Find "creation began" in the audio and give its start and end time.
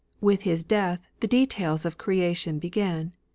1.99-3.11